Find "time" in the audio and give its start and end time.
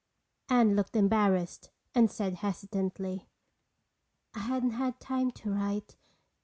4.99-5.29